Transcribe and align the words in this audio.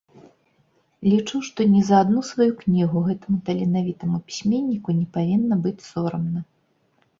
Лічу, 1.11 1.41
што 1.49 1.67
ні 1.73 1.81
за 1.89 1.99
адну 2.05 2.23
сваю 2.31 2.47
кнігу 2.63 2.97
гэтаму 3.09 3.37
таленавітаму 3.51 4.17
пісьменніку 4.33 4.99
не 4.99 5.07
павінна 5.21 5.61
быць 5.69 5.79
сорамна. 5.93 6.39